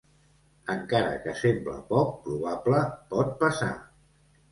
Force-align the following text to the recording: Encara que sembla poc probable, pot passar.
Encara 0.75 1.11
que 1.25 1.35
sembla 1.41 1.75
poc 1.91 2.15
probable, 2.23 2.81
pot 3.13 3.31
passar. 3.45 3.69